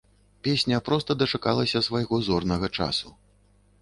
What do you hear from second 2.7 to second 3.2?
часу.